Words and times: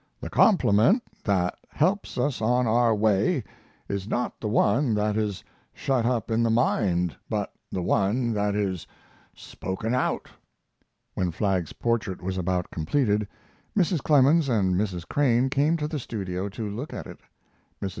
"The 0.19 0.31
compliment 0.31 1.03
that 1.25 1.59
helps 1.69 2.17
us 2.17 2.41
on 2.41 2.65
our 2.65 2.95
way 2.95 3.43
is 3.87 4.07
not 4.07 4.39
the 4.41 4.47
one 4.47 4.95
that 4.95 5.15
is 5.15 5.43
shut 5.75 6.07
up 6.07 6.31
in 6.31 6.41
the 6.41 6.49
mind, 6.49 7.15
but 7.29 7.53
the 7.71 7.83
one 7.83 8.33
that 8.33 8.55
is 8.55 8.87
spoken 9.35 9.93
out." 9.93 10.27
When 11.13 11.29
Flagg's 11.29 11.73
portrait 11.73 12.19
was 12.23 12.39
about 12.39 12.71
completed, 12.71 13.27
Mrs. 13.77 14.01
Clemens 14.01 14.49
and 14.49 14.73
Mrs. 14.73 15.07
Crane 15.07 15.51
came 15.51 15.77
to 15.77 15.87
the 15.87 15.99
studio 15.99 16.49
to 16.49 16.67
look 16.67 16.93
at 16.95 17.05
it. 17.05 17.19
Mrs. 17.79 17.89